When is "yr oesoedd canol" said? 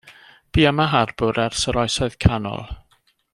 1.73-2.67